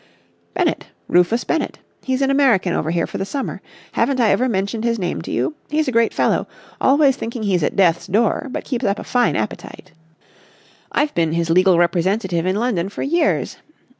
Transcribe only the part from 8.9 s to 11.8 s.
a fine appetite. I've been his legal